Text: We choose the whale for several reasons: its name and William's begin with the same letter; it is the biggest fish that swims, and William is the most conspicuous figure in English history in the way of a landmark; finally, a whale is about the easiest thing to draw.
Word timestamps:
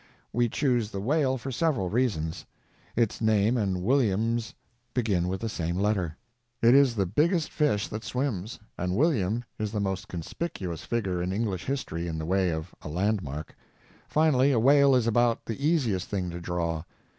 We 0.33 0.49
choose 0.49 0.89
the 0.89 0.99
whale 0.99 1.37
for 1.37 1.51
several 1.51 1.87
reasons: 1.87 2.43
its 2.95 3.21
name 3.21 3.55
and 3.55 3.83
William's 3.83 4.55
begin 4.95 5.27
with 5.27 5.41
the 5.41 5.47
same 5.47 5.77
letter; 5.77 6.17
it 6.59 6.73
is 6.73 6.95
the 6.95 7.05
biggest 7.05 7.51
fish 7.51 7.87
that 7.89 8.03
swims, 8.03 8.57
and 8.79 8.95
William 8.97 9.45
is 9.59 9.71
the 9.71 9.79
most 9.79 10.07
conspicuous 10.07 10.81
figure 10.83 11.21
in 11.21 11.31
English 11.31 11.65
history 11.65 12.07
in 12.07 12.17
the 12.17 12.25
way 12.25 12.49
of 12.49 12.73
a 12.81 12.87
landmark; 12.89 13.55
finally, 14.07 14.51
a 14.51 14.59
whale 14.59 14.95
is 14.95 15.05
about 15.05 15.45
the 15.45 15.63
easiest 15.63 16.07
thing 16.09 16.31
to 16.31 16.41
draw. 16.41 16.81